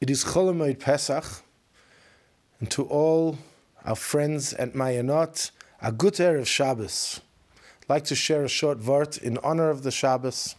It 0.00 0.10
is 0.10 0.24
Chol 0.24 0.54
HaMoed 0.54 0.78
Pesach, 0.78 1.24
and 2.60 2.70
to 2.70 2.84
all 2.84 3.36
our 3.84 3.96
friends 3.96 4.54
at 4.54 4.72
Mayanot, 4.72 5.50
a 5.82 5.90
good 5.90 6.14
Erev 6.14 6.46
Shabbos. 6.46 7.20
I'd 7.56 7.88
like 7.88 8.04
to 8.04 8.14
share 8.14 8.44
a 8.44 8.48
short 8.48 8.78
vort 8.78 9.18
in 9.18 9.38
honor 9.38 9.70
of 9.70 9.82
the 9.82 9.90
Shabbos. 9.90 10.54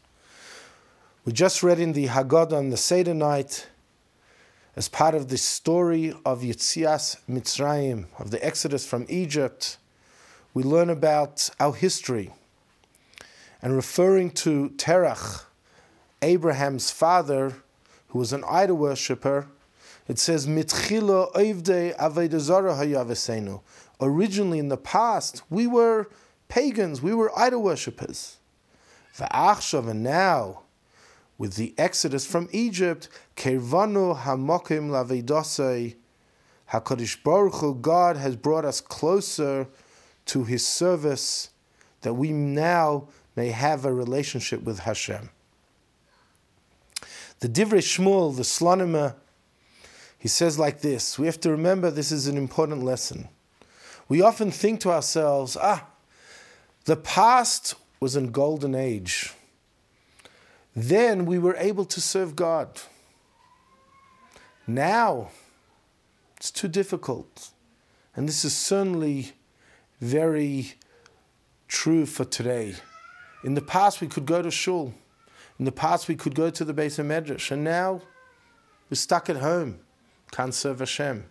We 1.23 1.31
just 1.31 1.63
read 1.63 1.79
in 1.79 1.93
the 1.93 2.07
Haggadah 2.07 2.51
on 2.51 2.69
the 2.69 2.75
Seder 2.75 3.13
night, 3.13 3.67
as 4.75 4.89
part 4.89 5.15
of 5.15 5.29
the 5.29 5.37
story 5.37 6.13
of 6.25 6.41
Yitzias 6.41 7.15
Mitzrayim, 7.29 8.07
of 8.19 8.31
the 8.31 8.45
Exodus 8.45 8.85
from 8.85 9.05
Egypt, 9.07 9.77
we 10.53 10.63
learn 10.63 10.89
about 10.89 11.49
our 11.61 11.73
history. 11.73 12.33
And 13.61 13.73
referring 13.73 14.31
to 14.31 14.71
Terach, 14.71 15.45
Abraham's 16.21 16.91
father, 16.91 17.53
who 18.09 18.19
was 18.19 18.33
an 18.33 18.43
idol 18.49 18.77
worshipper, 18.77 19.47
it 20.07 20.19
says, 20.19 20.47
Mitchila. 20.47 21.29
Originally, 24.01 24.59
in 24.59 24.69
the 24.69 24.77
past, 24.77 25.41
we 25.49 25.67
were 25.67 26.09
pagans, 26.47 27.01
we 27.01 27.13
were 27.13 27.37
idol 27.37 27.61
worshippers. 27.63 28.37
Va'achshav, 29.15 29.89
and 29.89 30.03
now, 30.03 30.61
with 31.37 31.55
the 31.55 31.73
exodus 31.77 32.25
from 32.25 32.49
Egypt, 32.51 33.07
Kervanu 33.35 34.19
hamokim 34.21 34.89
lavedosei, 34.89 35.95
Hakadosh 36.71 37.23
Baruch 37.23 37.55
Hu, 37.55 37.75
God 37.75 38.17
has 38.17 38.35
brought 38.35 38.65
us 38.65 38.81
closer 38.81 39.67
to 40.25 40.43
His 40.43 40.67
service, 40.67 41.49
that 42.01 42.13
we 42.13 42.31
now 42.31 43.07
may 43.35 43.49
have 43.49 43.85
a 43.85 43.93
relationship 43.93 44.63
with 44.63 44.79
Hashem. 44.79 45.29
The 47.39 47.49
Divrei 47.49 47.79
Shmuel, 47.79 48.35
the 48.35 48.43
Slonimer, 48.43 49.15
he 50.17 50.27
says 50.27 50.59
like 50.59 50.81
this: 50.81 51.17
We 51.17 51.25
have 51.25 51.39
to 51.41 51.51
remember 51.51 51.89
this 51.89 52.11
is 52.11 52.27
an 52.27 52.37
important 52.37 52.83
lesson. 52.83 53.29
We 54.07 54.21
often 54.21 54.51
think 54.51 54.79
to 54.81 54.91
ourselves, 54.91 55.55
ah, 55.59 55.87
the 56.85 56.95
past 56.95 57.75
was 57.99 58.15
a 58.15 58.21
golden 58.21 58.75
age 58.75 59.33
then 60.75 61.25
we 61.25 61.39
were 61.39 61.55
able 61.57 61.85
to 61.85 62.01
serve 62.01 62.35
God. 62.35 62.81
Now, 64.67 65.29
it's 66.37 66.51
too 66.51 66.67
difficult. 66.67 67.49
And 68.15 68.27
this 68.27 68.45
is 68.45 68.55
certainly 68.55 69.33
very 69.99 70.73
true 71.67 72.05
for 72.05 72.25
today. 72.25 72.75
In 73.43 73.55
the 73.55 73.61
past, 73.61 74.01
we 74.01 74.07
could 74.07 74.25
go 74.25 74.41
to 74.41 74.51
shul. 74.51 74.93
In 75.59 75.65
the 75.65 75.71
past, 75.73 76.07
we 76.07 76.15
could 76.15 76.33
go 76.33 76.49
to 76.49 76.63
the 76.63 76.71
of 76.71 77.05
Medrash. 77.05 77.51
And 77.51 77.63
now, 77.63 78.01
we're 78.89 78.95
stuck 78.95 79.29
at 79.29 79.35
home. 79.37 79.79
Can't 80.31 80.53
serve 80.53 80.79
Hashem. 80.79 81.25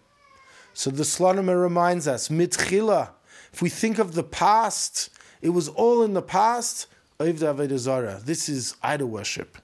So 0.74 0.90
the 0.90 1.02
Slonimer 1.02 1.60
reminds 1.60 2.06
us, 2.06 2.28
mitchila, 2.28 3.10
if 3.52 3.62
we 3.62 3.70
think 3.70 3.98
of 3.98 4.14
the 4.14 4.22
past, 4.22 5.08
it 5.40 5.50
was 5.50 5.68
all 5.68 6.02
in 6.02 6.14
the 6.14 6.22
past, 6.22 6.86
this 7.18 8.48
is 8.48 8.76
idol 8.82 9.08
worship. 9.08 9.58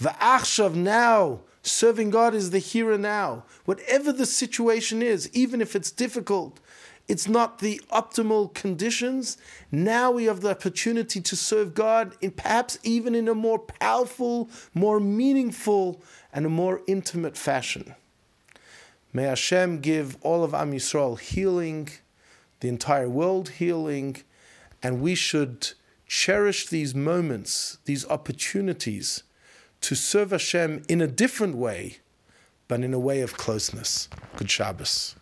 Va'achshav 0.00 0.74
now, 0.74 1.40
serving 1.62 2.08
God 2.10 2.34
is 2.34 2.50
the 2.50 2.58
here 2.58 2.92
and 2.92 3.02
now. 3.02 3.44
Whatever 3.66 4.12
the 4.12 4.24
situation 4.24 5.02
is, 5.02 5.28
even 5.34 5.60
if 5.60 5.76
it's 5.76 5.90
difficult, 5.90 6.58
it's 7.08 7.28
not 7.28 7.58
the 7.58 7.80
optimal 7.92 8.54
conditions. 8.54 9.36
Now 9.72 10.10
we 10.10 10.24
have 10.24 10.40
the 10.40 10.50
opportunity 10.50 11.20
to 11.20 11.36
serve 11.36 11.74
God 11.74 12.14
in 12.20 12.30
perhaps 12.30 12.78
even 12.82 13.14
in 13.14 13.28
a 13.28 13.34
more 13.34 13.58
powerful, 13.58 14.48
more 14.74 15.00
meaningful, 15.00 16.02
and 16.32 16.46
a 16.46 16.50
more 16.50 16.82
intimate 16.86 17.36
fashion. 17.36 17.94
May 19.12 19.24
Hashem 19.24 19.80
give 19.80 20.16
all 20.20 20.44
of 20.44 20.54
Am 20.54 20.72
Yisrael 20.72 21.18
healing, 21.18 21.88
the 22.60 22.68
entire 22.68 23.08
world 23.08 23.48
healing, 23.50 24.18
and 24.82 25.00
we 25.00 25.14
should 25.14 25.72
cherish 26.06 26.68
these 26.68 26.94
moments, 26.94 27.78
these 27.84 28.06
opportunities 28.06 29.24
to 29.80 29.94
serve 29.94 30.30
Hashem 30.30 30.82
in 30.88 31.00
a 31.00 31.06
different 31.06 31.56
way, 31.56 31.98
but 32.68 32.82
in 32.82 32.94
a 32.94 32.98
way 32.98 33.20
of 33.20 33.36
closeness. 33.36 34.08
Good 34.36 34.50
Shabbos. 34.50 35.16